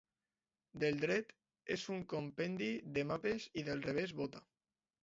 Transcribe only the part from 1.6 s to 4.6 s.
és un compendi de mapes i del revés bota.